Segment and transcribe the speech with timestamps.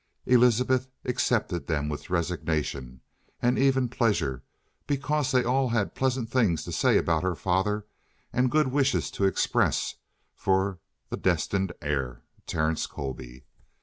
[0.25, 3.01] Elizabeth accepted them with resignation,
[3.39, 4.41] and even pleasure,
[4.87, 7.85] because they all had pleasant things to say about her father
[8.33, 9.97] and good wishes to express
[10.33, 10.79] for
[11.09, 13.45] the destined heir, Terence Colby.